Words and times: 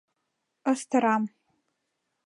Ыстырам!.. 0.71 1.23